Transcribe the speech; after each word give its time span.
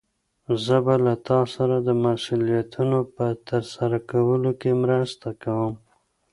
زه 0.65 0.77
به 0.85 0.95
له 1.05 1.13
تا 1.27 1.39
سره 1.55 1.75
د 1.87 1.89
مسؤليتونو 2.03 2.99
په 3.15 3.25
ترسره 3.49 3.97
کولو 4.11 4.51
کې 4.61 4.71
مرسته 4.83 5.29
کوم. 5.43 5.73